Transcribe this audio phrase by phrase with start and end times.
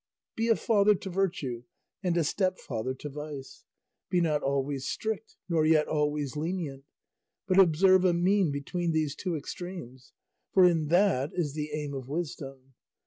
[0.35, 1.65] Be a father to virtue
[2.01, 3.65] and a stepfather to vice.
[4.09, 6.85] Be not always strict, nor yet always lenient,
[7.47, 10.11] but observe a mean between these two extremes,
[10.55, 12.73] for in that is the aim of wisdom.